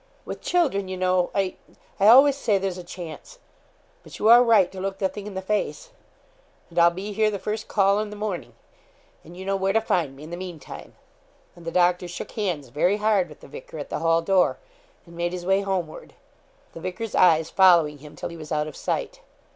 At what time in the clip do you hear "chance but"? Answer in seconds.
2.83-4.17